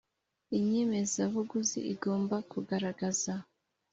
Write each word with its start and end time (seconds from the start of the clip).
inyemezabuguzi 0.57 1.79
igomba 1.93 2.35
kugaragaza 2.51 3.33